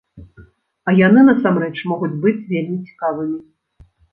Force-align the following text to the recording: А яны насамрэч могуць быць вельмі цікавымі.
А 0.89 0.95
яны 1.07 1.21
насамрэч 1.27 1.71
могуць 1.91 2.11
быць 2.25 2.35
вельмі 2.55 2.81
цікавымі. 2.87 3.39